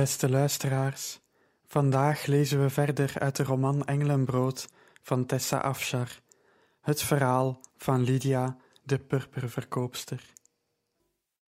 [0.00, 1.20] Beste luisteraars,
[1.66, 4.68] vandaag lezen we verder uit de roman Engelenbrood
[5.02, 6.20] van Tessa Afshar,
[6.80, 10.32] het verhaal van Lydia, de purperverkoopster.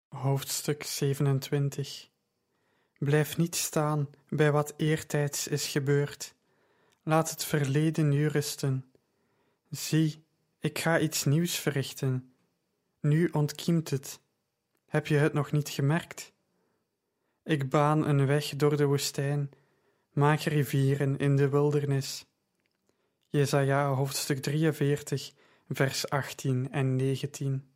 [0.07, 2.09] Hoofdstuk 27
[2.97, 6.35] Blijf niet staan bij wat eertijds is gebeurd.
[7.03, 8.85] Laat het verleden nu rusten.
[9.69, 10.25] Zie,
[10.59, 12.33] ik ga iets nieuws verrichten.
[12.99, 14.19] Nu ontkiemt het.
[14.87, 16.33] Heb je het nog niet gemerkt?
[17.43, 19.51] Ik baan een weg door de woestijn,
[20.11, 22.25] maak rivieren in de wildernis.
[23.27, 25.31] Jesaja hoofdstuk 43,
[25.69, 27.67] vers 18 en 19.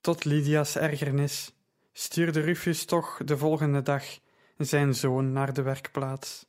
[0.00, 1.54] Tot Lydia's ergernis
[1.92, 4.04] stuurde Rufus toch de volgende dag
[4.56, 6.46] zijn zoon naar de werkplaats.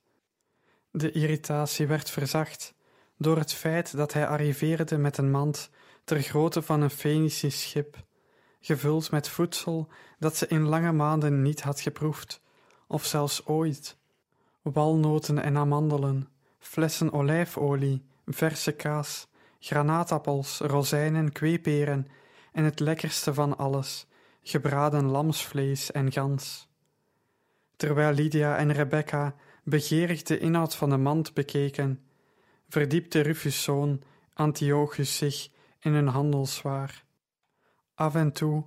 [0.92, 2.74] De irritatie werd verzacht
[3.18, 5.70] door het feit dat hij arriveerde met een mand
[6.04, 8.04] ter grootte van een Fenicisch schip
[8.66, 9.88] gevuld met voedsel
[10.20, 12.42] dat ze in lange maanden niet had geproefd,
[12.88, 13.98] of zelfs ooit.
[14.62, 19.28] Walnoten en amandelen, flessen olijfolie, verse kaas,
[19.60, 22.08] granaatappels, rozijnen, kweeperen
[22.52, 24.08] en het lekkerste van alles,
[24.42, 26.68] gebraden lamsvlees en gans.
[27.76, 32.04] Terwijl Lydia en Rebecca begeerig de inhoud van de mand bekeken,
[32.70, 34.02] verdiepte Rufus' zoon
[34.34, 37.03] Antiochus zich in een handelswaar.
[37.94, 38.66] Af en toe,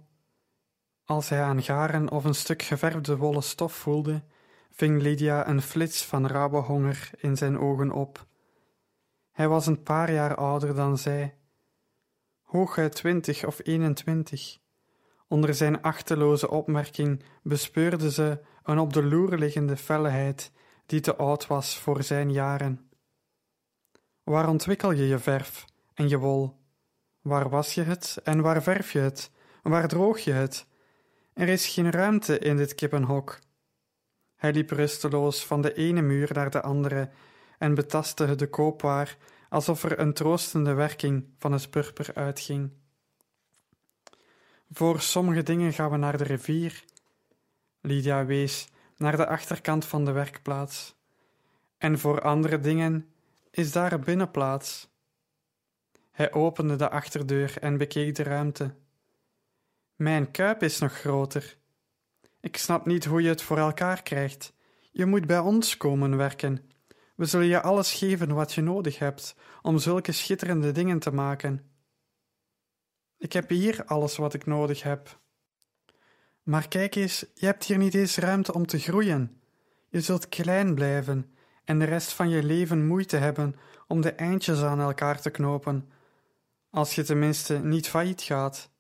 [1.05, 4.25] als hij aan garen of een stuk geverfde wollen stof voelde,
[4.71, 8.27] ving Lydia een flits van rauwe honger in zijn ogen op.
[9.33, 11.39] Hij was een paar jaar ouder dan zij,
[12.43, 14.59] hooguit twintig of eenentwintig.
[15.29, 20.53] Onder zijn achteloze opmerking bespeurde ze een op de loer liggende felheid
[20.87, 22.91] die te oud was voor zijn jaren.
[24.23, 25.65] Waar ontwikkel je je verf
[25.95, 26.66] en je wol?
[27.27, 29.31] Waar was je het en waar verf je het?
[29.63, 30.67] Waar droog je het?
[31.33, 33.39] Er is geen ruimte in dit kippenhok.
[34.37, 37.11] Hij liep rusteloos van de ene muur naar de andere
[37.59, 39.17] en betastte de koopwaar
[39.49, 42.71] alsof er een troostende werking van het purper uitging.
[44.71, 46.85] Voor sommige dingen gaan we naar de rivier.
[47.81, 50.95] Lydia wees naar de achterkant van de werkplaats.
[51.79, 53.11] En voor andere dingen
[53.51, 54.89] is daar een binnenplaats.
[56.17, 58.75] Hij opende de achterdeur en bekeek de ruimte.
[59.95, 61.57] Mijn kuip is nog groter.
[62.41, 64.53] Ik snap niet hoe je het voor elkaar krijgt.
[64.93, 66.71] Je moet bij ons komen werken.
[67.17, 71.71] We zullen je alles geven wat je nodig hebt om zulke schitterende dingen te maken.
[73.19, 75.21] Ik heb hier alles wat ik nodig heb.
[76.43, 79.41] Maar kijk eens, je hebt hier niet eens ruimte om te groeien.
[79.89, 81.35] Je zult klein blijven
[81.65, 83.57] en de rest van je leven moeite hebben
[83.87, 85.91] om de eindjes aan elkaar te knopen,
[86.77, 88.71] als je tenminste niet failliet gaat.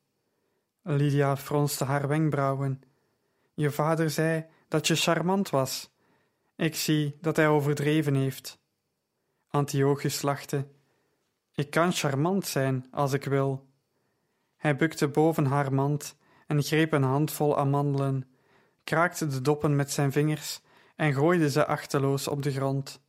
[0.82, 2.82] Lydia fronste haar wenkbrauwen.
[3.54, 5.90] Je vader zei dat je charmant was.
[6.56, 8.58] Ik zie dat hij overdreven heeft.
[9.48, 10.66] Antiochus lachte.
[11.54, 13.66] Ik kan charmant zijn als ik wil.
[14.56, 18.28] Hij bukte boven haar mand en greep een handvol amandelen,
[18.84, 20.60] kraakte de doppen met zijn vingers
[20.96, 23.00] en gooide ze achteloos op de grond.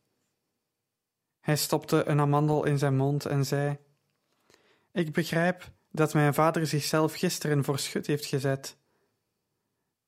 [1.40, 3.78] Hij stopte een amandel in zijn mond en zei:
[4.92, 8.76] Ik begrijp dat mijn vader zichzelf gisteren voor schut heeft gezet.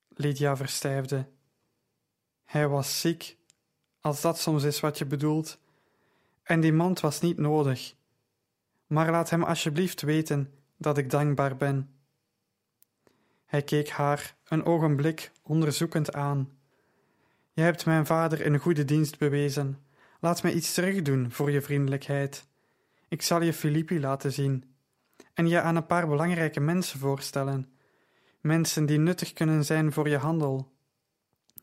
[0.08, 1.28] Lydia verstijfde.
[2.44, 3.36] Hij was ziek,
[4.00, 5.58] als dat soms is wat je bedoelt,
[6.42, 7.94] en die mand was niet nodig.
[8.86, 11.94] Maar laat hem alsjeblieft weten dat ik dankbaar ben.
[13.46, 16.50] Hij keek haar een ogenblik onderzoekend aan.
[17.52, 19.78] Je hebt mijn vader een goede dienst bewezen.
[20.20, 22.46] Laat mij iets terugdoen voor je vriendelijkheid.
[23.08, 24.69] Ik zal je Filippi laten zien
[25.34, 27.72] en je aan een paar belangrijke mensen voorstellen.
[28.40, 30.72] Mensen die nuttig kunnen zijn voor je handel.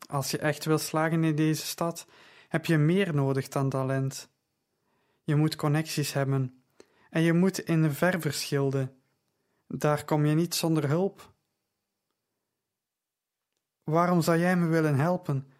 [0.08, 2.06] Als je echt wil slagen in deze stad,
[2.48, 4.28] heb je meer nodig dan talent.
[5.22, 6.62] Je moet connecties hebben
[7.10, 8.96] en je moet in de ververschilden.
[9.66, 11.32] Daar kom je niet zonder hulp.
[13.84, 15.52] Waarom zou jij me willen helpen?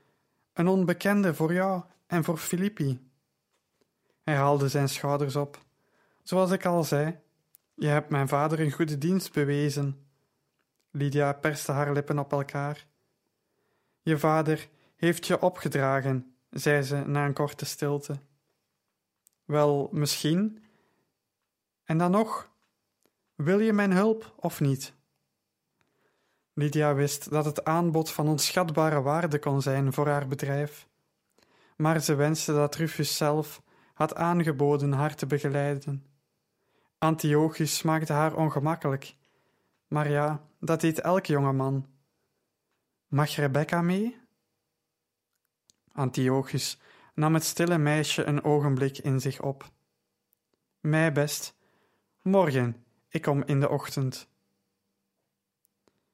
[0.52, 3.10] Een onbekende voor jou en voor Filippi.
[4.22, 5.58] Hij haalde zijn schouders op.
[6.22, 7.18] Zoals ik al zei,
[7.78, 10.06] je hebt mijn vader een goede dienst bewezen.
[10.90, 12.86] Lydia perste haar lippen op elkaar.
[14.02, 18.18] Je vader heeft je opgedragen, zei ze na een korte stilte.
[19.44, 20.64] Wel, misschien.
[21.84, 22.50] En dan nog,
[23.34, 24.92] wil je mijn hulp of niet?
[26.52, 30.88] Lydia wist dat het aanbod van onschatbare waarde kon zijn voor haar bedrijf,
[31.76, 33.62] maar ze wenste dat Rufus zelf
[33.94, 36.06] had aangeboden haar te begeleiden.
[36.98, 39.16] Antiochus maakte haar ongemakkelijk,
[39.86, 41.86] maar ja, dat deed elk jonge man.
[43.06, 44.20] Mag Rebecca mee?
[45.92, 46.80] Antiochus
[47.14, 49.70] nam het stille meisje een ogenblik in zich op.
[50.80, 51.56] Mij best.
[52.22, 54.28] Morgen, ik kom in de ochtend.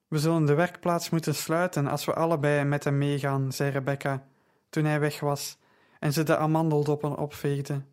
[0.09, 4.27] We zullen de werkplaats moeten sluiten als we allebei met hem meegaan, zei Rebecca,
[4.69, 5.59] toen hij weg was
[5.99, 7.85] en ze de amandeldoppen opveegde.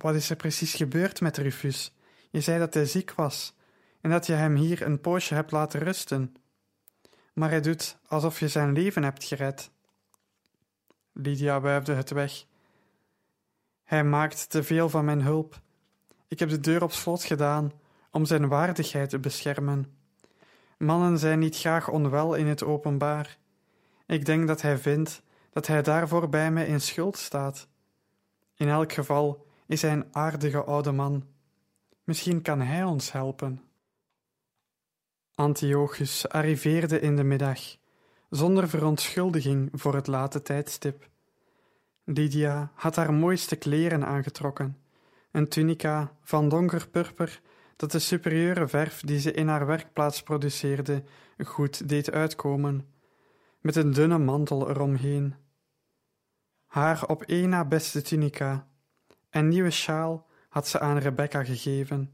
[0.00, 1.94] Wat is er precies gebeurd met Rufus?
[2.30, 3.54] Je zei dat hij ziek was
[4.00, 6.36] en dat je hem hier een poosje hebt laten rusten.
[7.32, 9.70] Maar hij doet alsof je zijn leven hebt gered.
[11.12, 12.44] Lydia wuifde het weg.
[13.84, 15.60] Hij maakt te veel van mijn hulp.
[16.28, 17.72] Ik heb de deur op slot gedaan
[18.10, 19.98] om zijn waardigheid te beschermen.
[20.78, 23.38] Mannen zijn niet graag onwel in het openbaar.
[24.06, 27.68] Ik denk dat hij vindt dat hij daarvoor bij mij in schuld staat.
[28.54, 31.24] In elk geval is hij een aardige oude man.
[32.04, 33.62] Misschien kan hij ons helpen.
[35.34, 37.60] Antiochus arriveerde in de middag,
[38.30, 41.08] zonder verontschuldiging voor het late tijdstip.
[42.04, 44.76] Lydia had haar mooiste kleren aangetrokken,
[45.30, 47.40] een tunica van donker purper
[47.76, 51.02] dat de superieure verf die ze in haar werkplaats produceerde
[51.44, 52.88] goed deed uitkomen,
[53.60, 55.34] met een dunne mantel eromheen.
[56.66, 58.68] Haar op één na beste tunica
[59.30, 62.12] en nieuwe sjaal had ze aan Rebecca gegeven.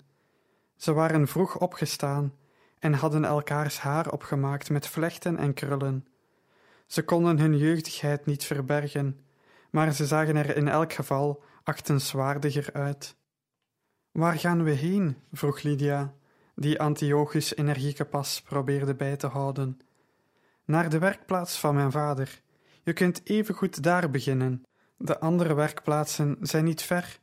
[0.77, 2.35] Ze waren vroeg opgestaan
[2.79, 6.07] en hadden elkaars haar opgemaakt met vlechten en krullen.
[6.87, 9.21] Ze konden hun jeugdigheid niet verbergen,
[9.71, 13.17] maar ze zagen er in elk geval achtenswaardiger uit.
[14.12, 15.17] Waar gaan we heen?
[15.33, 16.15] vroeg Lydia,
[16.55, 19.81] die Antiochus energieke pas probeerde bij te houden.
[20.65, 22.41] Naar de werkplaats van mijn vader.
[22.83, 24.65] Je kunt evengoed daar beginnen.
[24.97, 27.19] De andere werkplaatsen zijn niet ver.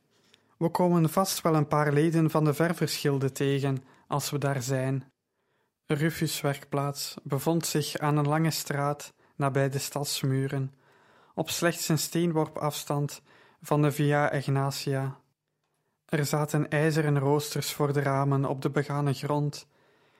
[0.57, 5.11] We komen vast wel een paar leden van de ververschilde tegen als we daar zijn.
[5.85, 10.73] Rufus' werkplaats bevond zich aan een lange straat nabij de stadsmuren,
[11.33, 13.21] op slechts een steenworp afstand
[13.61, 15.19] van de Via Ignatia.
[16.05, 19.67] Er zaten ijzeren roosters voor de ramen op de begane grond,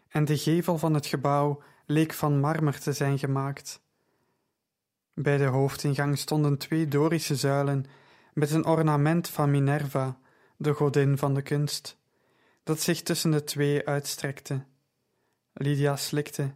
[0.07, 3.82] en de gevel van het gebouw leek van marmer te zijn gemaakt.
[5.13, 7.85] Bij de hoofdingang stonden twee Dorische zuilen
[8.33, 10.17] met een ornament van Minerva,
[10.57, 11.97] de godin van de kunst,
[12.63, 14.65] dat zich tussen de twee uitstrekte.
[15.53, 16.53] Lydia slikte.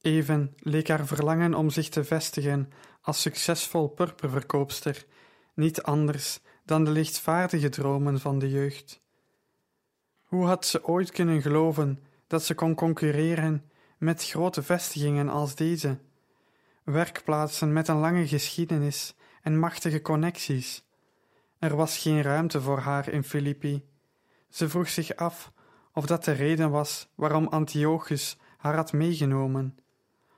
[0.00, 2.70] Even leek haar verlangen om zich te vestigen
[3.00, 5.06] als succesvol purperverkoopster
[5.54, 9.00] niet anders dan de lichtvaardige dromen van de jeugd.
[10.22, 15.98] Hoe had ze ooit kunnen geloven dat ze kon concurreren met grote vestigingen als deze?
[16.86, 20.84] Werkplaatsen met een lange geschiedenis en machtige connecties.
[21.58, 23.84] Er was geen ruimte voor haar in Filippi.
[24.48, 25.52] Ze vroeg zich af
[25.92, 29.78] of dat de reden was waarom Antiochus haar had meegenomen,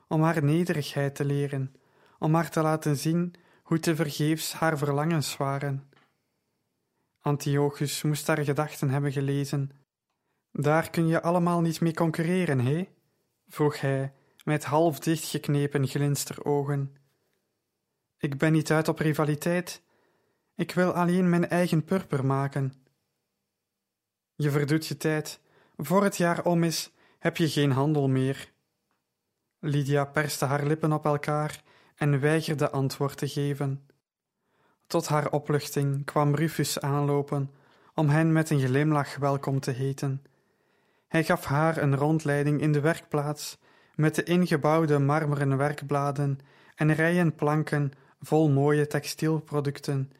[0.06, 1.74] om haar nederigheid te leren,
[2.18, 5.90] om haar te laten zien hoe te vergeefs haar verlangens waren.
[7.20, 9.70] Antiochus moest haar gedachten hebben gelezen.
[10.52, 12.88] Daar kun je allemaal niet mee concurreren, hé?
[13.48, 14.12] vroeg hij
[14.48, 16.96] met half dichtgeknepen glinsterogen.
[18.18, 19.82] Ik ben niet uit op rivaliteit.
[20.54, 22.72] Ik wil alleen mijn eigen purper maken.
[24.34, 25.40] Je verdoet je tijd.
[25.76, 28.52] Voor het jaar om is, heb je geen handel meer.
[29.58, 31.62] Lydia perste haar lippen op elkaar
[31.94, 33.86] en weigerde antwoord te geven.
[34.86, 37.50] Tot haar opluchting kwam Rufus aanlopen
[37.94, 40.22] om hen met een glimlach welkom te heten.
[41.08, 43.58] Hij gaf haar een rondleiding in de werkplaats
[43.98, 46.38] met de ingebouwde marmeren werkbladen
[46.74, 50.12] en rijen planken vol mooie textielproducten,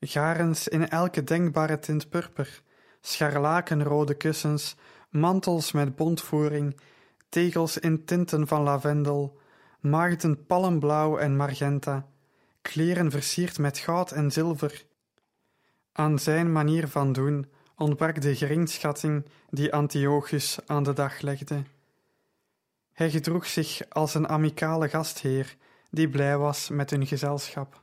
[0.00, 2.62] garens in elke denkbare tint purper,
[3.00, 4.76] scharlakenrode kussens,
[5.10, 6.76] mantels met bontvoering,
[7.28, 9.38] tegels in tinten van lavendel,
[9.80, 12.06] maagden palmblauw en magenta,
[12.62, 14.84] kleren versierd met goud en zilver.
[15.92, 21.62] Aan zijn manier van doen ontbrak de geringschatting die Antiochus aan de dag legde.
[22.92, 25.56] Hij gedroeg zich als een amicale gastheer
[25.90, 27.82] die blij was met hun gezelschap.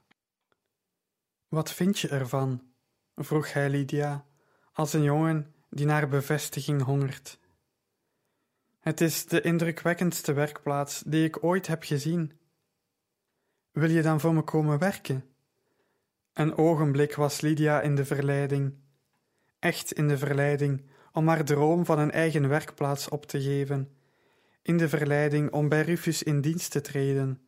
[1.47, 2.61] Wat vind je ervan?
[3.15, 4.25] vroeg hij Lydia,
[4.73, 7.39] als een jongen die naar bevestiging hongert.
[8.79, 12.31] Het is de indrukwekkendste werkplaats die ik ooit heb gezien.
[13.71, 15.25] Wil je dan voor me komen werken?
[16.33, 18.73] Een ogenblik was Lydia in de verleiding,
[19.59, 23.98] echt in de verleiding, om haar droom van een eigen werkplaats op te geven,
[24.69, 27.41] in de verleiding om bij Rufus in dienst te treden.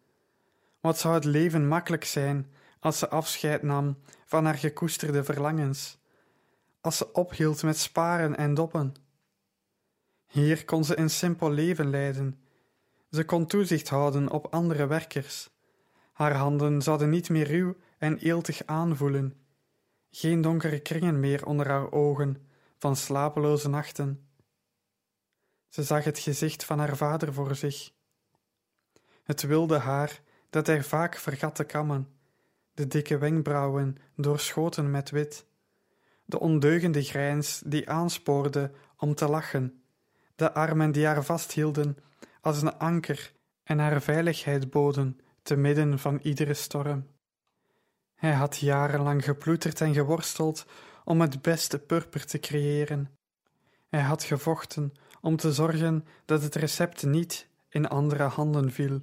[0.79, 5.97] Wat zou het leven makkelijk zijn als ze afscheid nam van haar gekoesterde verlangens,
[6.79, 8.93] als ze ophield met sparen en doppen.
[10.27, 12.39] Hier kon ze een simpel leven leiden.
[13.11, 15.49] Ze kon toezicht houden op andere werkers.
[16.13, 19.33] Haar handen zouden niet meer ruw en eeltig aanvoelen.
[20.11, 22.47] Geen donkere kringen meer onder haar ogen
[22.77, 24.30] van slapeloze nachten.
[25.71, 27.91] Ze zag het gezicht van haar vader voor zich.
[29.23, 32.07] Het wilde haar dat hij vaak vergat te kammen,
[32.73, 35.45] de dikke wenkbrauwen doorschoten met wit,
[36.25, 39.83] de ondeugende grijns die aanspoorde om te lachen,
[40.35, 41.97] de armen die haar vasthielden
[42.41, 47.07] als een anker en haar veiligheid boden te midden van iedere storm.
[48.15, 50.65] Hij had jarenlang geploeterd en geworsteld
[51.03, 53.17] om het beste purper te creëren.
[53.89, 58.99] Hij had gevochten om te zorgen dat het recept niet in andere handen viel.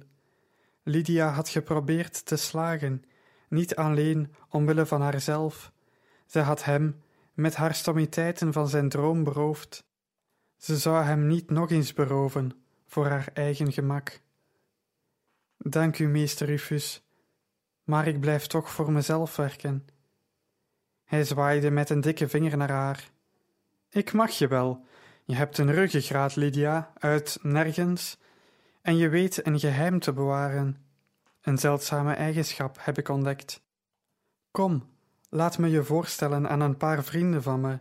[0.83, 3.03] Lydia had geprobeerd te slagen,
[3.47, 5.71] niet alleen omwille van haarzelf.
[6.25, 7.01] Ze had hem
[7.33, 9.83] met haar stommiteiten van zijn droom beroofd.
[10.57, 12.51] Ze zou hem niet nog eens beroven,
[12.85, 14.21] voor haar eigen gemak.
[15.57, 17.03] Dank u, meester Rufus,
[17.83, 19.87] maar ik blijf toch voor mezelf werken.
[21.03, 23.11] Hij zwaaide met een dikke vinger naar haar.
[23.89, 24.85] Ik mag je wel.
[25.29, 28.17] Je hebt een ruggengraat, Lydia, uit nergens,
[28.81, 30.77] en je weet een geheim te bewaren.
[31.41, 33.61] Een zeldzame eigenschap heb ik ontdekt.
[34.51, 34.89] Kom,
[35.29, 37.79] laat me je voorstellen aan een paar vrienden van me.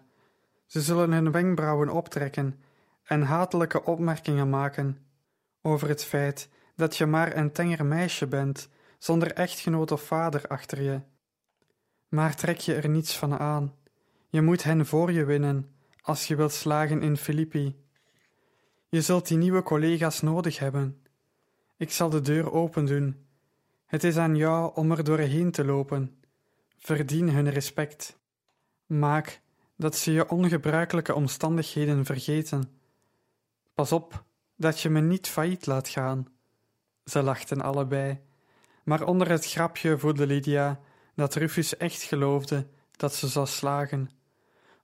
[0.66, 2.60] Ze zullen hun wenkbrauwen optrekken
[3.04, 4.98] en hatelijke opmerkingen maken
[5.62, 10.82] over het feit dat je maar een tenger meisje bent, zonder echtgenoot of vader achter
[10.82, 11.00] je.
[12.08, 13.74] Maar trek je er niets van aan.
[14.28, 15.77] Je moet hen voor je winnen,
[16.08, 17.76] als je wilt slagen in Filippi.
[18.88, 21.02] Je zult die nieuwe collega's nodig hebben.
[21.76, 23.26] Ik zal de deur open doen.
[23.86, 26.20] Het is aan jou om er doorheen te lopen.
[26.78, 28.18] Verdien hun respect.
[28.86, 29.40] Maak
[29.76, 32.70] dat ze je ongebruikelijke omstandigheden vergeten.
[33.74, 34.24] Pas op
[34.56, 36.28] dat je me niet failliet laat gaan.
[37.04, 38.20] Ze lachten allebei,
[38.84, 40.80] maar onder het grapje voelde Lydia
[41.14, 44.10] dat Rufus echt geloofde dat ze zou slagen,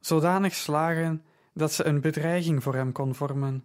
[0.06, 3.64] zodanig slagen dat ze een bedreiging voor hem kon vormen.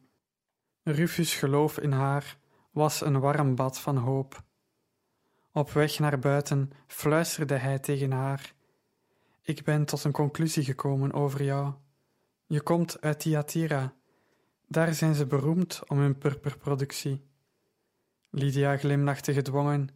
[0.84, 2.38] Rufus' geloof in haar
[2.72, 4.44] was een warm bad van hoop.
[5.52, 8.54] Op weg naar buiten fluisterde hij tegen haar:
[9.42, 11.74] Ik ben tot een conclusie gekomen over jou.
[12.46, 13.94] Je komt uit Thyatira.
[14.68, 17.28] Daar zijn ze beroemd om hun purperproductie.
[18.30, 19.90] Lydia glimlachte gedwongen.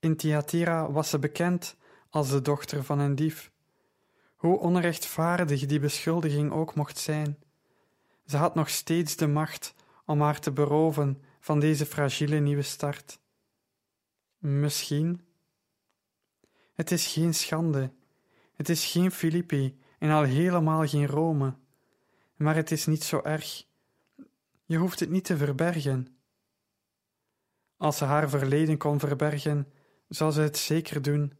[0.00, 1.76] In Thyatira was ze bekend
[2.10, 3.54] als de dochter van een dief.
[4.36, 7.38] Hoe onrechtvaardig die beschuldiging ook mocht zijn.
[8.26, 9.74] Ze had nog steeds de macht
[10.04, 13.18] om haar te beroven van deze fragiele nieuwe start.
[14.38, 15.20] Misschien.
[16.74, 17.92] Het is geen schande.
[18.54, 21.54] Het is geen Filippi en al helemaal geen Rome.
[22.36, 23.64] Maar het is niet zo erg.
[24.64, 26.16] Je hoeft het niet te verbergen.
[27.76, 29.72] Als ze haar verleden kon verbergen,
[30.08, 31.32] zou ze het zeker doen.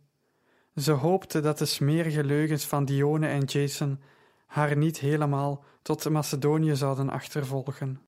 [0.76, 4.00] Ze hoopte dat de smerige leugens van Dione en Jason
[4.46, 8.00] haar niet helemaal tot Macedonië zouden achtervolgen.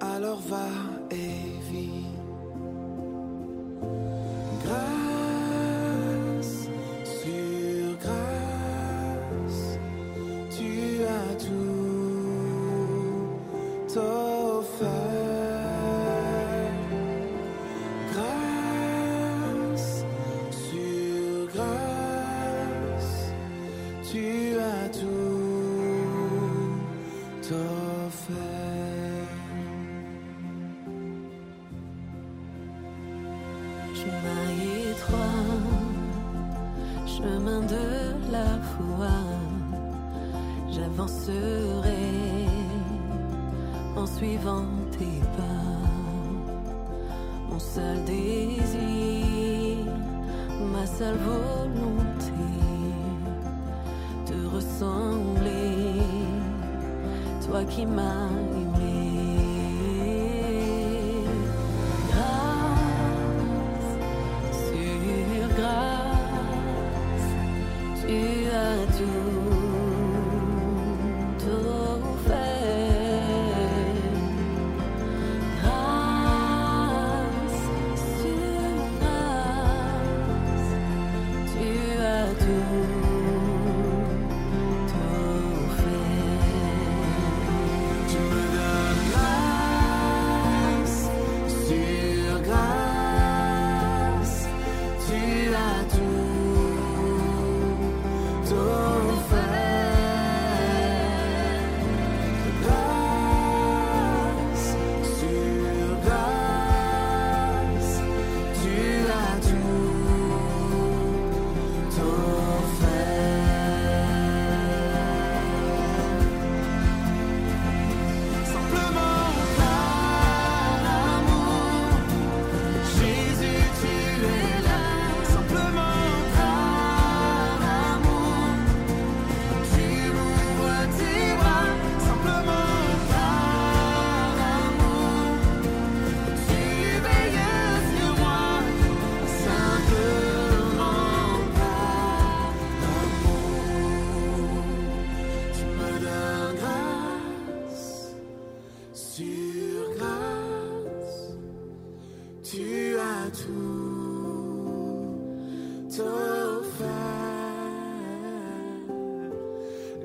[0.00, 0.68] Alors va
[1.10, 2.15] et vis.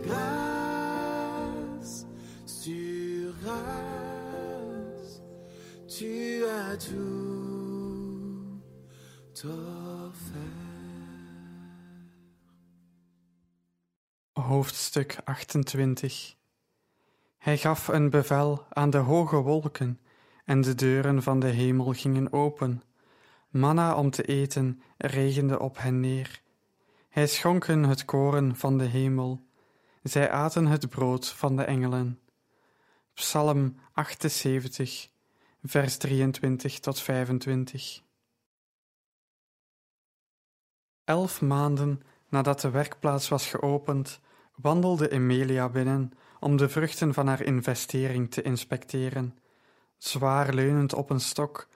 [0.04, 2.06] Grâce
[2.46, 3.34] sur
[5.88, 8.62] tu as tout
[9.46, 10.42] offert.
[14.34, 16.36] Hoofdstuk 28
[17.38, 20.00] Hij gaf een bevel aan de hoge wolken,
[20.46, 22.84] en de deuren van de hemel gingen open.
[23.50, 26.42] Manna om te eten regende op hen neer.
[27.10, 29.50] Hij schonk hun het koren van de hemel.
[30.02, 32.20] Zij aten het brood van de engelen.
[33.14, 35.10] Psalm 78,
[35.64, 38.02] vers 23 tot 25.
[41.04, 44.20] Elf maanden nadat de werkplaats was geopend,
[44.56, 49.38] wandelde Emilia binnen om de vruchten van haar investering te inspecteren.
[49.98, 51.68] Zwaar leunend op een stok,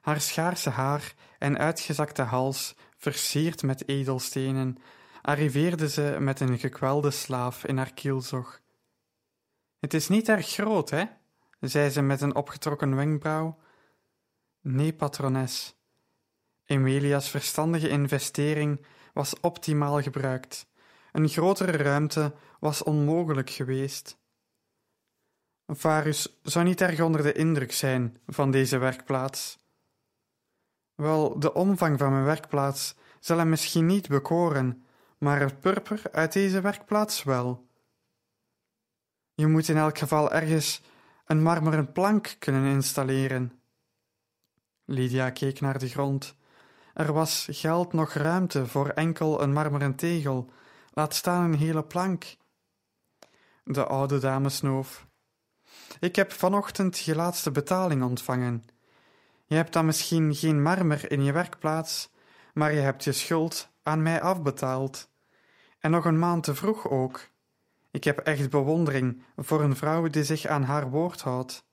[0.00, 4.78] haar schaarse haar en uitgezakte hals versierd met edelstenen,
[5.22, 8.60] arriveerde ze met een gekwelde slaaf in haar kielzog.
[9.78, 11.04] Het is niet erg groot, hè?
[11.60, 13.58] zei ze met een opgetrokken wenkbrauw.
[14.60, 15.76] Nee, patrones.
[16.64, 20.66] Emilia's verstandige investering was optimaal gebruikt.
[21.12, 24.20] Een grotere ruimte was onmogelijk geweest.
[25.66, 29.58] Varus zou niet erg onder de indruk zijn van deze werkplaats.
[30.94, 34.84] Wel, de omvang van mijn werkplaats zal hem misschien niet bekoren,
[35.22, 37.66] maar het purper uit deze werkplaats wel.
[39.34, 40.82] Je moet in elk geval ergens
[41.24, 43.60] een marmeren plank kunnen installeren.
[44.84, 46.36] Lydia keek naar de grond.
[46.94, 50.50] Er was geld nog ruimte voor enkel een marmeren tegel,
[50.90, 52.36] laat staan een hele plank.
[53.64, 55.06] De oude dame snoof.
[56.00, 58.64] Ik heb vanochtend je laatste betaling ontvangen.
[59.46, 62.10] Je hebt dan misschien geen marmer in je werkplaats,
[62.54, 65.10] maar je hebt je schuld aan mij afbetaald.
[65.82, 67.28] En nog een maand te vroeg ook.
[67.90, 71.64] Ik heb echt bewondering voor een vrouw die zich aan haar woord houdt.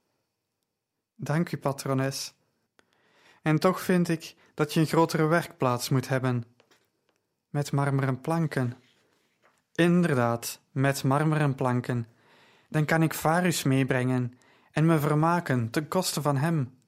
[1.14, 2.34] Dank u, patrones.
[3.42, 6.44] En toch vind ik dat je een grotere werkplaats moet hebben.
[7.48, 8.76] Met marmeren planken.
[9.74, 12.06] Inderdaad, met marmeren planken.
[12.68, 14.38] Dan kan ik Varus meebrengen
[14.72, 16.78] en me vermaken ten koste van hem.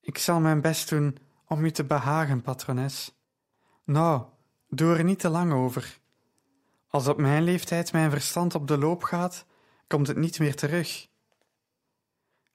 [0.00, 3.20] Ik zal mijn best doen om u te behagen, patrones.
[3.84, 4.26] Nou,
[4.76, 5.98] doe er niet te lang over.
[6.88, 9.44] Als op mijn leeftijd mijn verstand op de loop gaat,
[9.86, 11.08] komt het niet meer terug.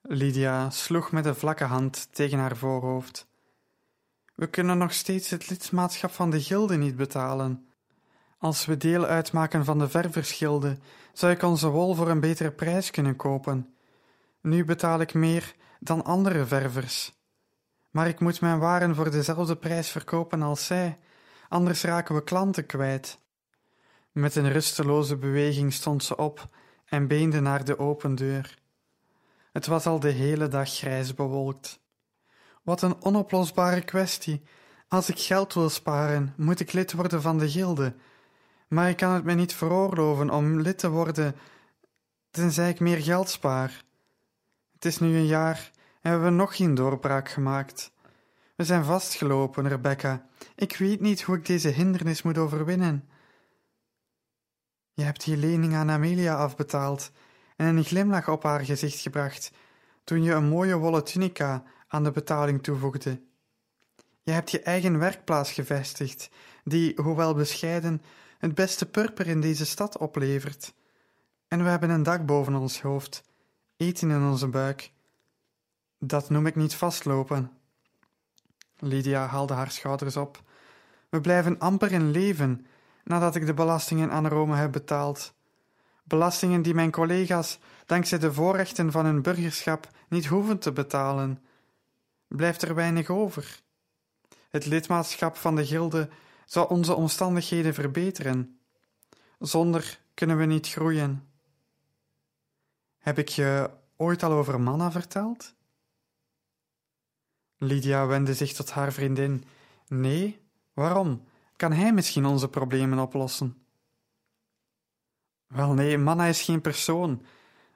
[0.01, 3.27] Lydia sloeg met een vlakke hand tegen haar voorhoofd.
[4.35, 7.67] We kunnen nog steeds het lidmaatschap van de gilde niet betalen.
[8.37, 10.77] Als we deel uitmaken van de verversgilde,
[11.13, 13.73] zou ik onze wol voor een betere prijs kunnen kopen.
[14.41, 17.13] Nu betaal ik meer dan andere ververs.
[17.89, 20.99] Maar ik moet mijn waren voor dezelfde prijs verkopen als zij,
[21.51, 23.19] anders raken we klanten kwijt.
[24.11, 26.49] Met een rusteloze beweging stond ze op
[26.85, 28.57] en beende naar de open deur.
[29.51, 31.79] Het was al de hele dag grijs bewolkt.
[32.63, 34.43] Wat een onoplosbare kwestie.
[34.87, 37.95] Als ik geld wil sparen, moet ik lid worden van de gilde.
[38.67, 41.35] Maar ik kan het mij niet veroorloven om lid te worden,
[42.29, 43.83] tenzij ik meer geld spaar.
[44.73, 47.91] Het is nu een jaar en we hebben nog geen doorbraak gemaakt.
[48.61, 50.25] We zijn vastgelopen, Rebecca.
[50.55, 53.09] Ik weet niet hoe ik deze hindernis moet overwinnen.
[54.93, 57.11] Je hebt die lening aan Amelia afbetaald
[57.55, 59.51] en een glimlach op haar gezicht gebracht
[60.03, 63.21] toen je een mooie wollen tunica aan de betaling toevoegde.
[64.23, 66.29] Je hebt je eigen werkplaats gevestigd,
[66.63, 68.01] die, hoewel bescheiden,
[68.37, 70.73] het beste purper in deze stad oplevert.
[71.47, 73.23] En we hebben een dak boven ons hoofd,
[73.77, 74.91] eten in onze buik.
[75.99, 77.60] Dat noem ik niet vastlopen.
[78.81, 80.43] Lydia haalde haar schouders op.
[81.09, 82.65] We blijven amper in leven
[83.03, 85.33] nadat ik de belastingen aan Rome heb betaald.
[86.03, 91.43] Belastingen die mijn collega's, dankzij de voorrechten van hun burgerschap, niet hoeven te betalen.
[92.27, 93.59] Blijft er weinig over.
[94.49, 96.09] Het lidmaatschap van de gilde
[96.45, 98.59] zou onze omstandigheden verbeteren.
[99.39, 101.27] Zonder kunnen we niet groeien.
[102.97, 105.53] Heb ik je ooit al over manna verteld?
[107.63, 109.43] Lydia wendde zich tot haar vriendin.
[109.87, 110.41] Nee,
[110.73, 111.23] waarom?
[111.55, 113.57] Kan hij misschien onze problemen oplossen?
[115.47, 117.25] Wel nee, Manna is geen persoon.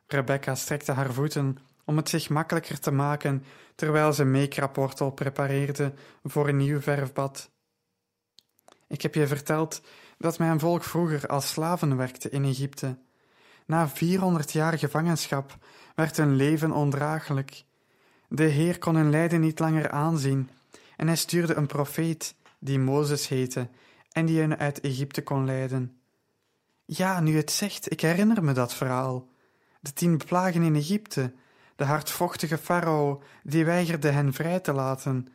[0.07, 3.43] Rebecca strekte haar voeten om het zich makkelijker te maken
[3.75, 5.93] terwijl ze meekrapwortel prepareerde
[6.23, 7.51] voor een nieuw verfbad.
[8.87, 9.81] Ik heb je verteld
[10.17, 12.97] dat mijn volk vroeger als slaven werkte in Egypte.
[13.65, 15.57] Na 400 jaar gevangenschap
[15.95, 17.63] werd hun leven ondraaglijk.
[18.35, 20.49] De Heer kon hun lijden niet langer aanzien
[20.97, 23.69] en hij stuurde een profeet die Mozes heette
[24.11, 25.97] en die hen uit Egypte kon leiden.
[26.85, 29.27] Ja, nu het zegt, ik herinner me dat verhaal.
[29.79, 31.33] De tien plagen in Egypte,
[31.75, 35.27] de hardvochtige farao die weigerde hen vrij te laten,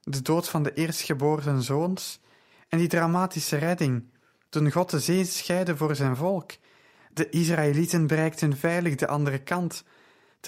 [0.00, 2.20] de dood van de eerstgeboren zoons
[2.68, 4.04] en die dramatische redding
[4.48, 6.50] toen God de zee scheidde voor zijn volk.
[7.12, 9.84] De Israëlieten bereikten veilig de andere kant,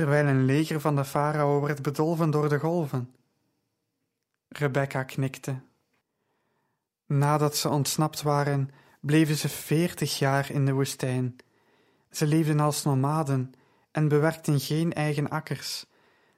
[0.00, 3.14] terwijl een leger van de farao werd bedolven door de golven.
[4.48, 5.60] Rebecca knikte.
[7.06, 11.36] Nadat ze ontsnapt waren, bleven ze veertig jaar in de woestijn.
[12.10, 13.52] Ze leefden als nomaden
[13.90, 15.86] en bewerkten geen eigen akkers.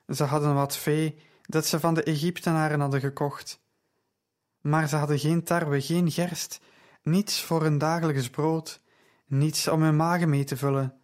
[0.08, 3.60] Ze hadden wat vee dat ze van de Egyptenaren hadden gekocht.
[4.60, 6.60] Maar ze hadden geen tarwe, geen gerst,
[7.02, 8.80] niets voor hun dagelijks brood,
[9.26, 11.01] niets om hun magen mee te vullen.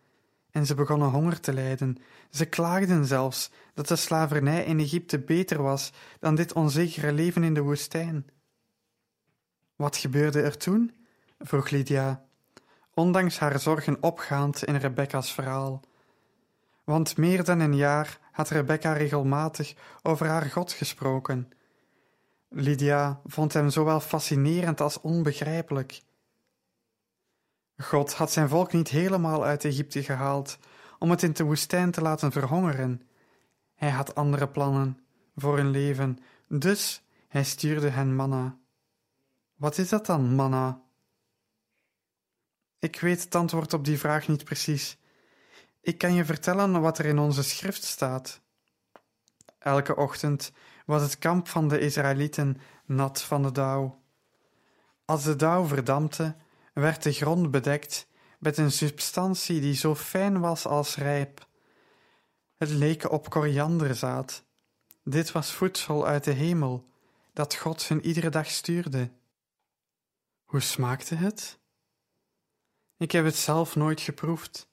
[0.58, 1.96] En ze begonnen honger te lijden.
[2.30, 7.54] Ze klaagden zelfs dat de slavernij in Egypte beter was dan dit onzekere leven in
[7.54, 8.26] de woestijn.
[9.76, 10.92] Wat gebeurde er toen?
[11.38, 12.24] vroeg Lydia,
[12.94, 15.80] ondanks haar zorgen opgaand in Rebecca's verhaal.
[16.84, 21.50] Want meer dan een jaar had Rebecca regelmatig over haar God gesproken.
[22.48, 26.02] Lydia vond hem zowel fascinerend als onbegrijpelijk.
[27.80, 30.58] God had zijn volk niet helemaal uit Egypte gehaald
[30.98, 33.02] om het in de woestijn te laten verhongeren.
[33.74, 34.98] Hij had andere plannen
[35.36, 38.58] voor hun leven, dus hij stuurde hen manna.
[39.54, 40.82] Wat is dat dan, manna?
[42.78, 44.98] Ik weet het antwoord op die vraag niet precies.
[45.80, 48.40] Ik kan je vertellen wat er in onze schrift staat.
[49.58, 50.52] Elke ochtend
[50.86, 54.02] was het kamp van de Israëlieten nat van de dauw.
[55.04, 56.36] Als de dauw verdampte,
[56.80, 58.06] werd de grond bedekt
[58.38, 61.46] met een substantie die zo fijn was als rijp.
[62.56, 64.44] Het leek op korianderzaad.
[65.04, 66.88] Dit was voedsel uit de hemel,
[67.32, 69.10] dat God hun iedere dag stuurde.
[70.44, 71.58] Hoe smaakte het?
[72.96, 74.68] Ik heb het zelf nooit geproefd.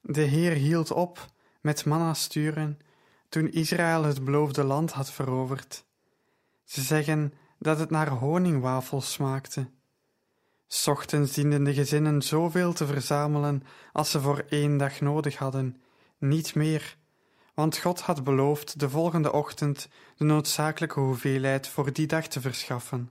[0.00, 2.78] De Heer hield op met manna sturen
[3.28, 5.84] toen Israël het beloofde land had veroverd.
[6.64, 9.70] Ze zeggen dat het naar honingwafels smaakte.
[10.86, 15.82] Ochtends dienden de gezinnen zoveel te verzamelen als ze voor één dag nodig hadden,
[16.18, 16.96] niet meer,
[17.54, 23.10] want God had beloofd de volgende ochtend de noodzakelijke hoeveelheid voor die dag te verschaffen.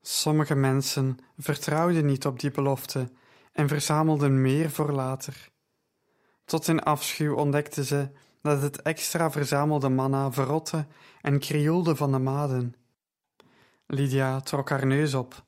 [0.00, 3.10] Sommige mensen vertrouwden niet op die belofte
[3.52, 5.48] en verzamelden meer voor later.
[6.44, 8.10] Tot in afschuw ontdekten ze
[8.42, 10.86] dat het extra verzamelde manna verrotte
[11.20, 12.74] en krioelde van de maden.
[13.86, 15.45] Lydia trok haar neus op.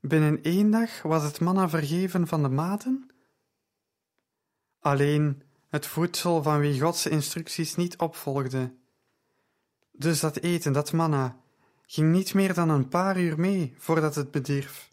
[0.00, 3.10] Binnen één dag was het manna vergeven van de maden?
[4.80, 8.72] Alleen het voedsel van wie Gods instructies niet opvolgde.
[9.92, 11.36] Dus dat eten, dat manna,
[11.86, 14.92] ging niet meer dan een paar uur mee voordat het bedierf.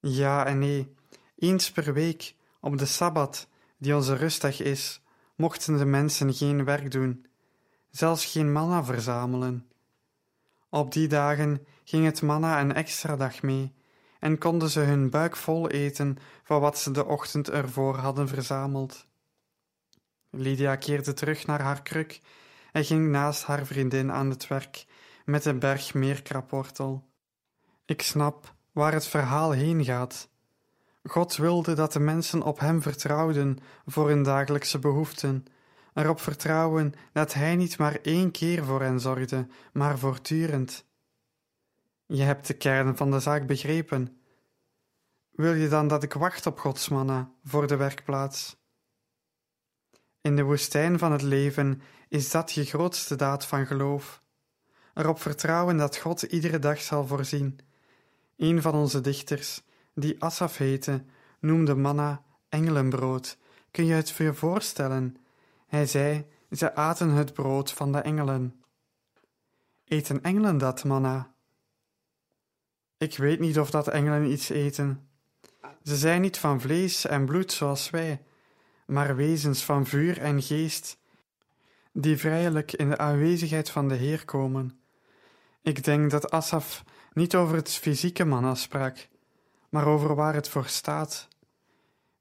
[0.00, 0.94] Ja en nee,
[1.36, 3.48] eens per week, op de sabbat,
[3.78, 5.00] die onze rustdag is,
[5.36, 7.26] mochten de mensen geen werk doen,
[7.90, 9.66] zelfs geen manna verzamelen.
[10.76, 13.72] Op die dagen ging het manna een extra dag mee
[14.20, 19.06] en konden ze hun buik vol eten van wat ze de ochtend ervoor hadden verzameld.
[20.30, 22.20] Lydia keerde terug naar haar kruk
[22.72, 24.86] en ging naast haar vriendin aan het werk
[25.24, 27.04] met een berg meerkrapwortel.
[27.84, 30.28] Ik snap waar het verhaal heen gaat.
[31.04, 35.46] God wilde dat de mensen op Hem vertrouwden voor hun dagelijkse behoeften,
[35.96, 40.84] erop vertrouwen dat Hij niet maar één keer voor hen zorgde, maar voortdurend.
[42.06, 44.20] Je hebt de kern van de zaak begrepen.
[45.30, 48.56] Wil je dan dat ik wacht op Gods manna voor de werkplaats?
[50.20, 54.22] In de woestijn van het leven is dat je grootste daad van geloof.
[54.94, 57.58] Erop vertrouwen dat God iedere dag zal voorzien.
[58.36, 59.62] Een van onze dichters,
[59.94, 61.04] die Asaf heette,
[61.40, 63.38] noemde manna engelenbrood.
[63.70, 65.16] Kun je het je voorstellen?
[65.66, 68.64] Hij zei: Ze aten het brood van de engelen.
[69.84, 71.34] Eten engelen dat manna?
[72.98, 75.08] Ik weet niet of dat engelen iets eten.
[75.82, 78.22] Ze zijn niet van vlees en bloed zoals wij,
[78.86, 80.98] maar wezens van vuur en geest,
[81.92, 84.80] die vrijelijk in de aanwezigheid van de Heer komen.
[85.62, 89.08] Ik denk dat Asaf niet over het fysieke manna sprak,
[89.68, 91.28] maar over waar het voor staat.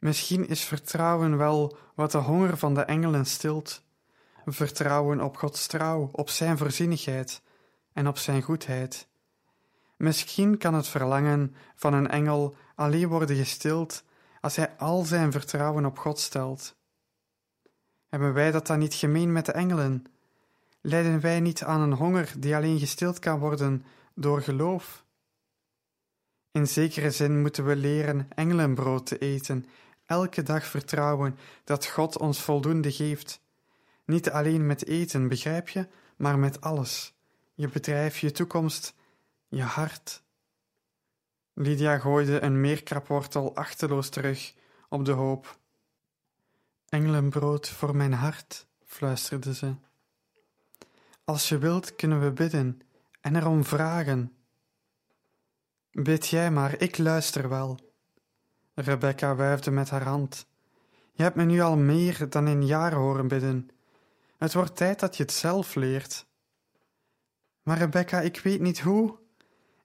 [0.06, 3.84] Misschien is vertrouwen wel wat de honger van de engelen stilt.
[4.46, 7.42] Vertrouwen op Gods trouw, op Zijn voorzienigheid
[7.94, 9.08] en op Zijn goedheid.
[9.98, 14.04] Misschien kan het verlangen van een engel alleen worden gestild
[14.42, 16.76] als hij al zijn vertrouwen op God stelt.
[18.10, 20.06] Hebben wij dat dan niet gemeen met de engelen?
[20.82, 25.04] Lijden wij niet aan een honger die alleen gestild kan worden door geloof?
[26.52, 29.66] In zekere zin moeten we leren engelenbrood te eten,
[30.06, 33.42] elke dag vertrouwen dat God ons voldoende geeft.
[34.06, 37.14] Niet alleen met eten, begrijp je, maar met alles:
[37.54, 38.94] je bedrijf, je toekomst,
[39.48, 40.24] je hart.
[41.54, 44.54] Lydia gooide een meerkrapwortel achteloos terug
[44.90, 45.60] op de hoop.
[46.90, 49.76] Engelenbrood voor mijn hart, fluisterde ze.
[51.24, 52.82] Als je wilt, kunnen we bidden
[53.22, 54.36] en erom vragen.
[55.92, 57.85] Bid jij maar, ik luister wel.
[58.76, 60.48] Rebecca wuifde met haar hand.
[61.12, 63.70] Je hebt me nu al meer dan een jaar horen bidden.
[64.38, 66.26] Het wordt tijd dat je het zelf leert.
[67.64, 69.18] Maar Rebecca, ik weet niet hoe.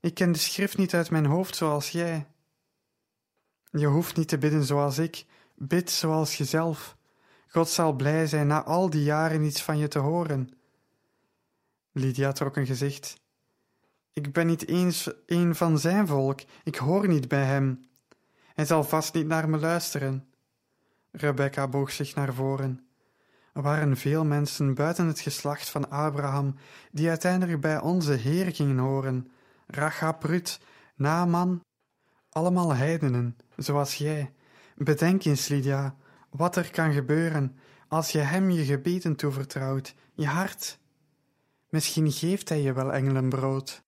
[0.01, 2.27] Ik ken de schrift niet uit mijn hoofd zoals jij.
[3.71, 5.25] Je hoeft niet te bidden zoals ik,
[5.55, 6.97] bid zoals jezelf.
[7.49, 10.51] God zal blij zijn na al die jaren iets van je te horen.
[11.93, 13.21] Lydia trok een gezicht.
[14.13, 17.90] Ik ben niet eens een van zijn volk, ik hoor niet bij hem.
[18.61, 20.29] Hij zal vast niet naar me luisteren.
[21.11, 22.87] Rebecca boog zich naar voren.
[23.53, 26.55] Er waren veel mensen buiten het geslacht van Abraham
[26.93, 29.31] die uiteindelijk bij onze Heer gingen horen.
[29.67, 30.61] Rachab, Rut,
[30.95, 31.61] Naaman,
[32.29, 34.33] allemaal heidenen, zoals jij.
[34.77, 35.97] Bedenk eens, Lydia,
[36.31, 37.57] wat er kan gebeuren
[37.89, 40.79] als je hem je gebeten toevertrouwt, je hart.
[41.69, 43.83] Misschien geeft hij je wel engelenbrood.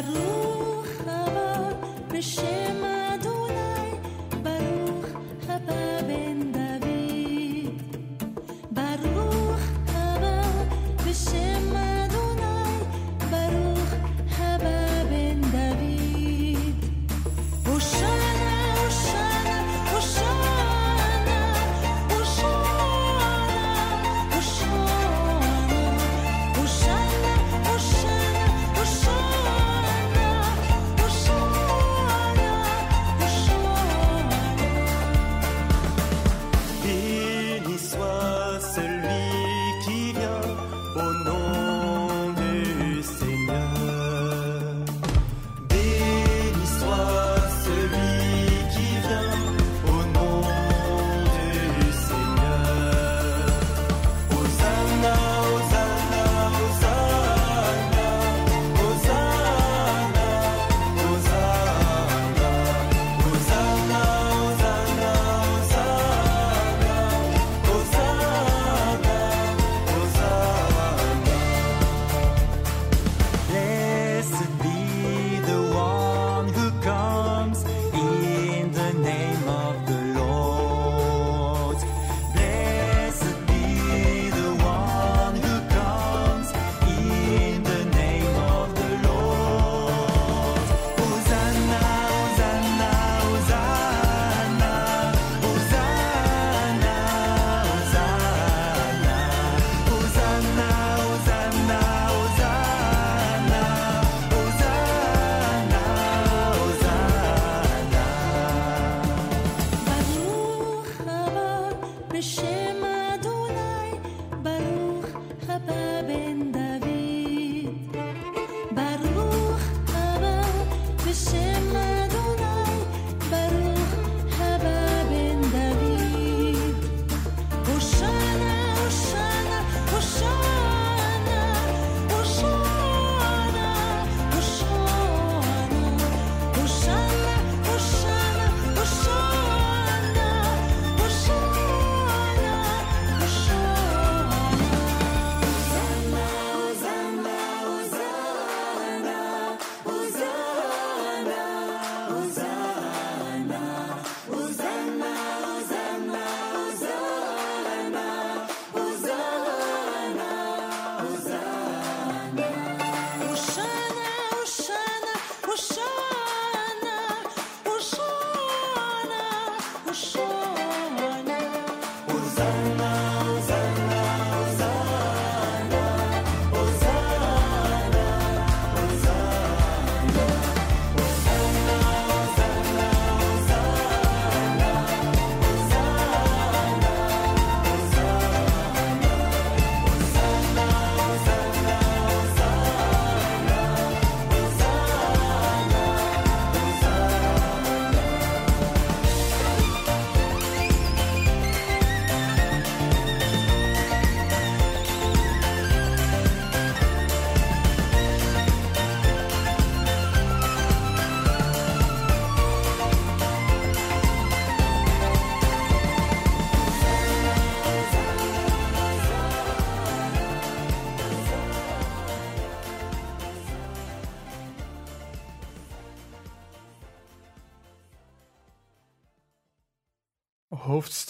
[0.00, 1.70] ברוך הבא
[2.08, 3.01] בשם ה...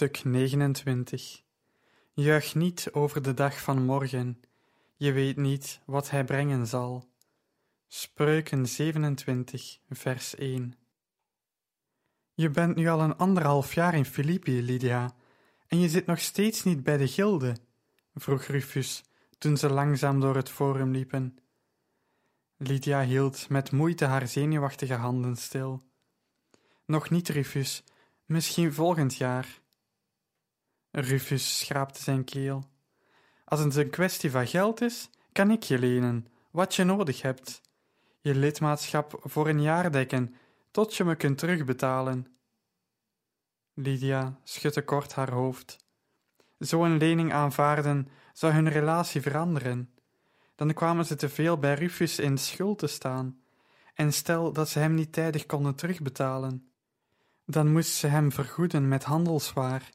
[0.03, 1.43] Hoofdstuk 29
[2.12, 4.41] Juich niet over de dag van morgen,
[4.97, 7.09] je weet niet wat hij brengen zal.
[7.88, 10.75] Spreuken 27, vers 1
[12.35, 15.15] Je bent nu al een anderhalf jaar in Filippi, Lydia,
[15.67, 17.57] en je zit nog steeds niet bij de gilde,
[18.15, 19.05] vroeg Rufus
[19.38, 21.38] toen ze langzaam door het forum liepen.
[22.57, 25.83] Lydia hield met moeite haar zenuwachtige handen stil.
[26.85, 27.85] Nog niet, Rufus,
[28.27, 29.62] misschien volgend jaar.
[30.92, 32.64] Rufus schraapte zijn keel.
[33.44, 37.61] Als het een kwestie van geld is, kan ik je lenen, wat je nodig hebt.
[38.20, 40.35] Je lidmaatschap voor een jaar dekken,
[40.70, 42.26] tot je me kunt terugbetalen.
[43.74, 45.76] Lydia schudde kort haar hoofd.
[46.59, 49.94] Zo'n lening aanvaarden zou hun relatie veranderen.
[50.55, 53.42] Dan kwamen ze te veel bij Rufus in schuld te staan.
[53.94, 56.70] En stel dat ze hem niet tijdig konden terugbetalen.
[57.46, 59.90] Dan moest ze hem vergoeden met handelswaar,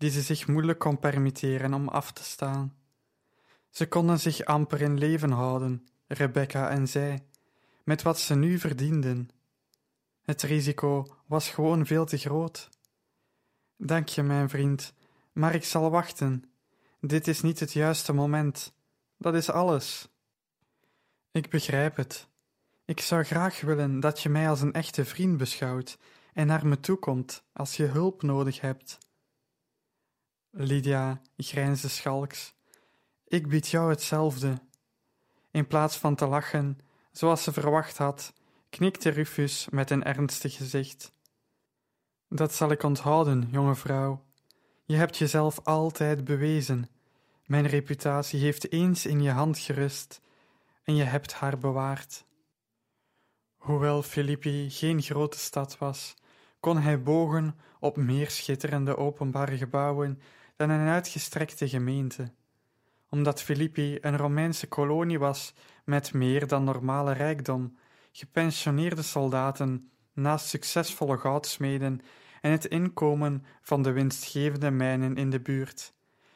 [0.00, 2.76] die ze zich moeilijk kon permitteren om af te staan.
[3.70, 7.24] Ze konden zich amper in leven houden, Rebecca en zij,
[7.84, 9.28] met wat ze nu verdienden.
[10.22, 12.68] Het risico was gewoon veel te groot.
[13.76, 14.94] Dank je, mijn vriend,
[15.32, 16.44] maar ik zal wachten.
[17.00, 18.72] Dit is niet het juiste moment.
[19.18, 20.08] Dat is alles.
[21.30, 22.26] Ik begrijp het.
[22.84, 25.98] Ik zou graag willen dat je mij als een echte vriend beschouwt
[26.32, 28.98] en naar me toe komt als je hulp nodig hebt.
[30.52, 32.54] Lydia grijnsde schalks.
[33.26, 34.58] Ik bied jou hetzelfde.
[35.50, 36.78] In plaats van te lachen,
[37.12, 38.32] zoals ze verwacht had,
[38.70, 41.12] knikte Rufus met een ernstig gezicht.
[42.28, 44.24] Dat zal ik onthouden, jonge vrouw.
[44.84, 46.88] Je hebt jezelf altijd bewezen.
[47.46, 50.20] Mijn reputatie heeft eens in je hand gerust
[50.84, 52.24] en je hebt haar bewaard.
[53.56, 56.14] Hoewel Filippi geen grote stad was,
[56.60, 60.20] kon hij bogen op meer schitterende openbare gebouwen
[60.60, 62.32] dan een uitgestrekte gemeente.
[63.08, 65.54] Omdat Filippi een Romeinse kolonie was
[65.84, 67.76] met meer dan normale rijkdom,
[68.12, 72.00] gepensioneerde soldaten, naast succesvolle goudsmeden
[72.40, 75.92] en het inkomen van de winstgevende mijnen in de buurt,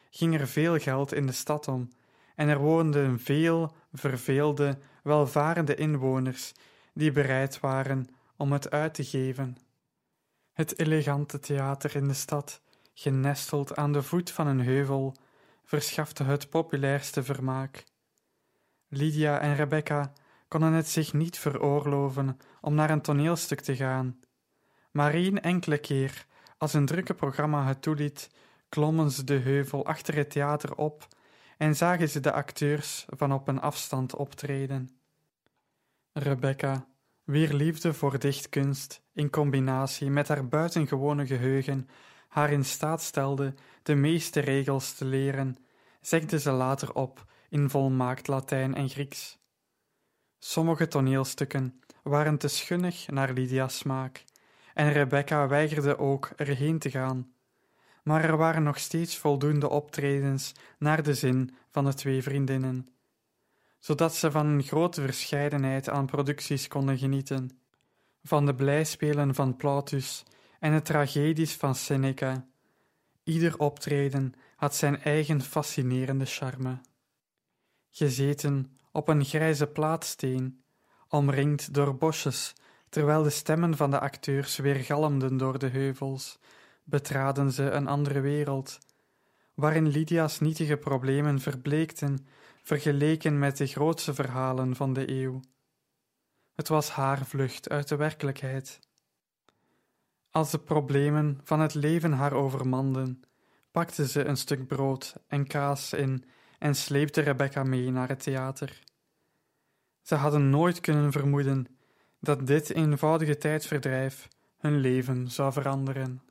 [0.09, 1.89] ging er veel geld in de stad om,
[2.35, 6.53] en er woonden veel verveelde, welvarende inwoners
[6.93, 8.07] die bereid waren
[8.37, 9.57] om het uit te geven.
[10.53, 12.61] Het elegante theater in de stad,
[12.97, 15.15] genesteld aan de voet van een heuvel,
[15.63, 17.83] verschafte het populairste vermaak.
[18.87, 20.13] Lydia en Rebecca
[20.47, 24.19] konden het zich niet veroorloven om naar een toneelstuk te gaan,
[24.91, 26.25] maar één enkele keer,
[26.57, 28.29] als een drukke programma het toeliet,
[28.69, 31.07] klommen ze de heuvel achter het theater op
[31.57, 34.89] en zagen ze de acteurs van op een afstand optreden.
[36.13, 36.87] Rebecca,
[37.23, 41.89] wier liefde voor dichtkunst in combinatie met haar buitengewone geheugen
[42.35, 45.57] haar in staat stelde de meeste regels te leren,
[46.01, 49.37] zegde ze later op in volmaakt Latijn en Grieks.
[50.39, 54.23] Sommige toneelstukken waren te schunnig naar Lydia's smaak,
[54.73, 57.33] en Rebecca weigerde ook erheen te gaan.
[58.03, 62.87] Maar er waren nog steeds voldoende optredens naar de zin van de twee vriendinnen,
[63.79, 67.59] zodat ze van een grote verscheidenheid aan producties konden genieten,
[68.23, 70.23] van de blijspelen van Plautus
[70.59, 72.47] en de tragedies van Seneca.
[73.23, 76.81] Ieder optreden had zijn eigen fascinerende charme.
[77.89, 80.63] Gezeten op een grijze plaatsteen,
[81.07, 82.53] omringd door bosjes,
[82.89, 86.39] terwijl de stemmen van de acteurs weergalmden door de heuvels,
[86.83, 88.77] betraden ze een andere wereld,
[89.53, 92.27] waarin Lydia's nietige problemen verbleekten,
[92.63, 95.39] vergeleken met de grootste verhalen van de eeuw.
[96.55, 98.79] Het was haar vlucht uit de werkelijkheid.
[100.35, 103.23] Als de problemen van het leven haar overmanden,
[103.71, 106.25] pakte ze een stuk brood en kaas in
[106.59, 108.83] en sleepte Rebecca mee naar het theater.
[110.01, 111.67] Ze hadden nooit kunnen vermoeden
[112.19, 114.27] dat dit eenvoudige tijdverdrijf
[114.57, 116.21] hun leven zou veranderen.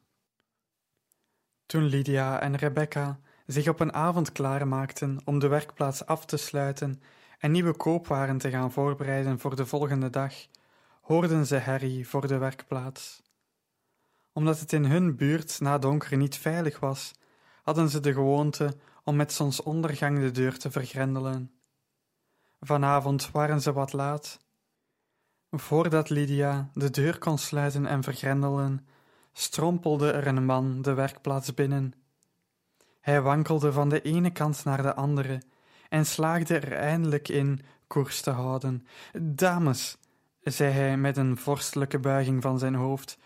[1.66, 7.02] Toen Lydia en Rebecca zich op een avond klaarmaakten om de werkplaats af te sluiten
[7.38, 10.34] en nieuwe koopwaren te gaan voorbereiden voor de volgende dag,
[11.00, 13.23] hoorden ze Harry voor de werkplaats.
[14.34, 17.12] Omdat het in hun buurt na donker niet veilig was,
[17.62, 21.50] hadden ze de gewoonte om met zonsondergang de deur te vergrendelen.
[22.60, 24.38] Vanavond waren ze wat laat.
[25.50, 28.86] Voordat Lydia de deur kon sluiten en vergrendelen,
[29.32, 31.94] strompelde er een man de werkplaats binnen.
[33.00, 35.42] Hij wankelde van de ene kant naar de andere
[35.88, 38.86] en slaagde er eindelijk in koers te houden.
[39.20, 39.96] Dames,
[40.42, 43.18] zei hij met een vorstelijke buiging van zijn hoofd,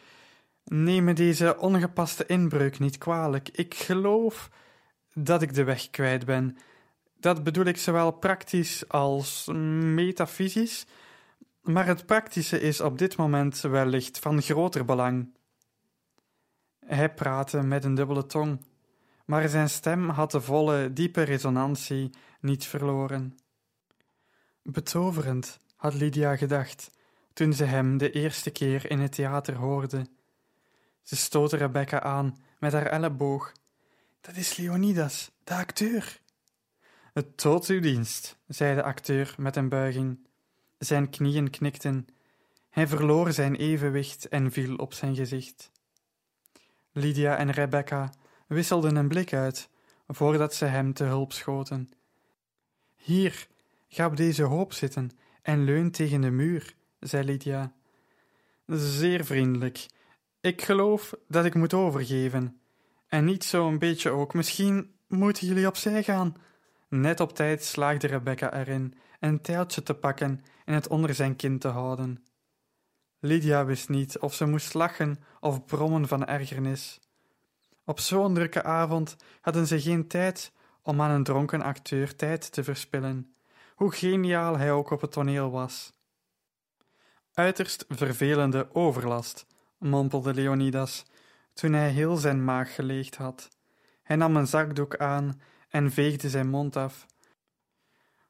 [0.68, 3.48] Neem deze ongepaste inbreuk niet kwalijk.
[3.48, 4.50] Ik geloof
[5.14, 6.56] dat ik de weg kwijt ben.
[7.20, 9.46] Dat bedoel ik zowel praktisch als
[9.94, 10.86] metafysisch,
[11.62, 15.36] maar het praktische is op dit moment wellicht van groter belang.
[16.86, 18.64] Hij praatte met een dubbele tong,
[19.24, 22.10] maar zijn stem had de volle, diepe resonantie
[22.40, 23.38] niet verloren.
[24.62, 26.90] Betoverend, had Lydia gedacht,
[27.32, 30.06] toen ze hem de eerste keer in het theater hoorde.
[31.08, 33.52] Ze stootte Rebecca aan met haar elleboog.
[34.20, 36.20] Dat is Leonidas, de acteur.
[37.34, 40.18] Tot uw dienst, zei de acteur met een buiging.
[40.78, 42.06] Zijn knieën knikten.
[42.70, 45.70] Hij verloor zijn evenwicht en viel op zijn gezicht.
[46.92, 48.12] Lydia en Rebecca
[48.46, 49.68] wisselden een blik uit
[50.06, 51.90] voordat ze hem te hulp schoten.
[52.96, 53.46] Hier,
[53.88, 55.10] ga op deze hoop zitten
[55.42, 57.72] en leun tegen de muur, zei Lydia.
[58.66, 59.86] Zeer vriendelijk.
[60.48, 62.60] Ik geloof dat ik moet overgeven.
[63.06, 64.34] En niet zo een beetje ook.
[64.34, 66.36] Misschien moeten jullie opzij gaan.
[66.88, 71.58] Net op tijd slaagde Rebecca erin een tijltje te pakken en het onder zijn kin
[71.58, 72.24] te houden.
[73.18, 77.00] Lydia wist niet of ze moest lachen of brommen van ergernis.
[77.84, 82.64] Op zo'n drukke avond hadden ze geen tijd om aan een dronken acteur tijd te
[82.64, 83.34] verspillen,
[83.74, 85.92] hoe geniaal hij ook op het toneel was.
[87.32, 89.46] Uiterst vervelende overlast,
[89.78, 91.04] mompelde Leonidas,
[91.52, 93.48] toen hij heel zijn maag geleegd had.
[94.02, 97.06] Hij nam een zakdoek aan en veegde zijn mond af,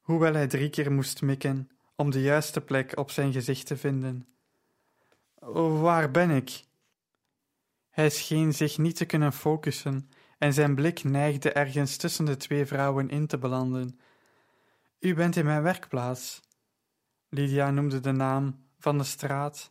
[0.00, 4.26] hoewel hij drie keer moest mikken om de juiste plek op zijn gezicht te vinden.
[5.80, 6.64] Waar ben ik?
[7.90, 12.66] Hij scheen zich niet te kunnen focussen en zijn blik neigde ergens tussen de twee
[12.66, 14.00] vrouwen in te belanden.
[14.98, 16.40] U bent in mijn werkplaats.
[17.28, 19.66] Lydia noemde de naam van de straat.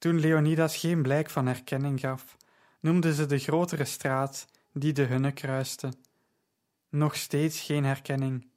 [0.00, 2.36] Toen Leonidas geen blijk van herkenning gaf,
[2.80, 5.92] noemde ze de grotere straat die de hunne kruiste.
[6.88, 8.50] Nog steeds geen herkenning.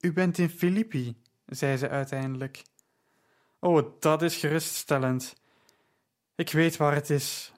[0.00, 1.16] U bent in Filippi,
[1.46, 2.62] zei ze uiteindelijk.
[3.58, 5.34] Oh, dat is geruststellend.
[6.34, 7.52] Ik weet waar het is.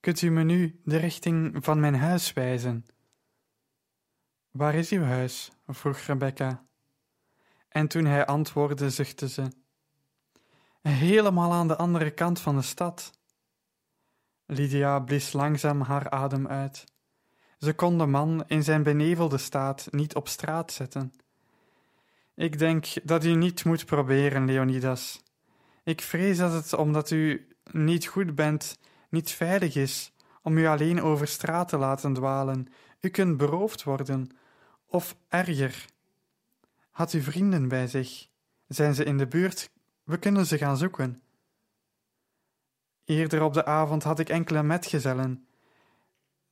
[0.00, 2.86] Kunt u me nu de richting van mijn huis wijzen?
[4.50, 5.50] Waar is uw huis?
[5.66, 6.64] vroeg Rebecca.
[7.68, 9.60] En toen hij antwoordde, zuchtte ze.
[10.82, 13.10] Helemaal aan de andere kant van de stad.
[14.46, 16.84] Lydia blies langzaam haar adem uit.
[17.58, 21.12] Ze kon de man in zijn benevelde staat niet op straat zetten.
[22.34, 25.22] Ik denk dat u niet moet proberen, Leonidas.
[25.84, 28.78] Ik vrees dat het omdat u niet goed bent,
[29.08, 30.12] niet veilig is
[30.42, 32.66] om u alleen over straat te laten dwalen.
[33.00, 34.30] U kunt beroofd worden,
[34.86, 35.84] of erger.
[36.90, 38.26] Had u vrienden bij zich?
[38.68, 39.70] Zijn ze in de buurt?
[40.12, 41.22] We kunnen ze gaan zoeken.
[43.04, 45.46] Eerder op de avond had ik enkele metgezellen.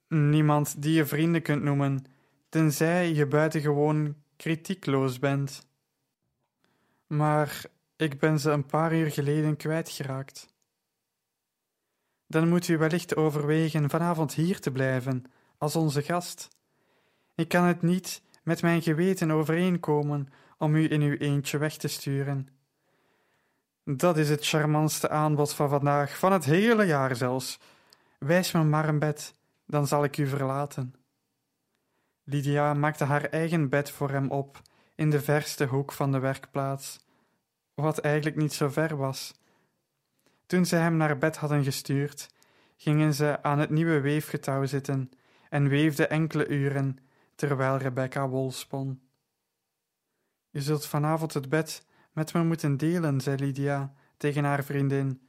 [0.09, 2.05] Niemand die je vrienden kunt noemen,
[2.49, 5.67] tenzij je buitengewoon kritiekloos bent.
[7.07, 7.65] Maar
[7.97, 10.55] ik ben ze een paar uur geleden kwijtgeraakt.
[12.27, 15.25] Dan moet u wellicht overwegen vanavond hier te blijven,
[15.59, 16.49] als onze gast.
[17.35, 21.89] Ik kan het niet met mijn geweten overeenkomen om u in uw eentje weg te
[21.89, 22.60] sturen.
[23.97, 27.59] Dat is het charmantste aanbod van vandaag, van het hele jaar zelfs.
[28.19, 29.35] Wijs me maar een bed,
[29.67, 30.95] dan zal ik u verlaten.
[32.25, 34.61] Lydia maakte haar eigen bed voor hem op
[34.95, 36.99] in de verste hoek van de werkplaats,
[37.75, 39.35] wat eigenlijk niet zo ver was.
[40.47, 42.29] Toen ze hem naar bed hadden gestuurd,
[42.77, 45.11] gingen ze aan het nieuwe weefgetouw zitten
[45.49, 46.99] en weefden enkele uren
[47.35, 49.01] terwijl Rebecca wol spon.
[50.51, 55.21] Je zult vanavond het bed met me moeten delen, zei Lydia tegen haar vriendin,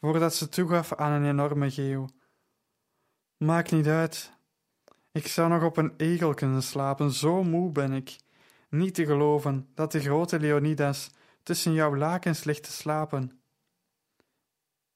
[0.00, 2.08] voordat ze toegaf aan een enorme geeuw.
[3.36, 4.32] Maakt niet uit.
[5.12, 8.16] Ik zou nog op een egel kunnen slapen, zo moe ben ik.
[8.68, 11.10] Niet te geloven dat de grote Leonidas
[11.42, 13.40] tussen jouw lakens ligt te slapen.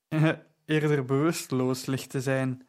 [0.65, 2.67] Eerder bewusteloos ligt te zijn.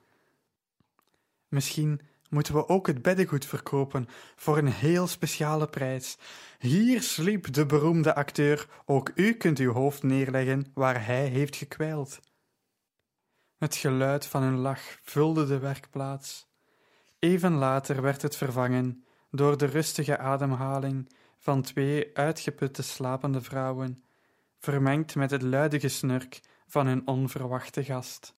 [1.47, 6.17] Misschien moeten we ook het beddengoed verkopen voor een heel speciale prijs.
[6.59, 12.19] Hier sliep de beroemde acteur, ook u kunt uw hoofd neerleggen waar hij heeft gekwijld.
[13.57, 16.47] Het geluid van hun lach vulde de werkplaats.
[17.19, 24.03] Even later werd het vervangen door de rustige ademhaling van twee uitgeputte slapende vrouwen,
[24.59, 28.35] vermengd met het luide gesnurk van hun onverwachte gast.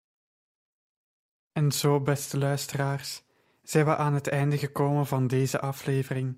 [1.52, 3.24] En zo, beste luisteraars,
[3.70, 6.38] zijn we aan het einde gekomen van deze aflevering.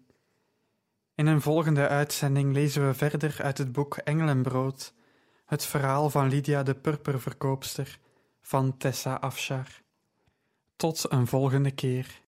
[1.16, 4.94] In een volgende uitzending lezen we verder uit het boek Engelenbrood,
[5.46, 8.00] het verhaal van Lydia de purperverkoopster
[8.42, 9.68] van Tessa Afshar.
[10.76, 12.22] Tot een volgende keer.